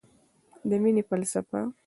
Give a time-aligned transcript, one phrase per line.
[0.69, 1.59] د مینې فلسفه